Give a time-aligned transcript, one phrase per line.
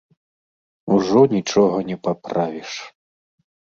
[0.95, 2.71] Ужо нічога не паправіш.